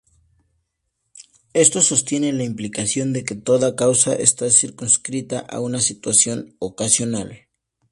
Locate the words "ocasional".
6.57-7.47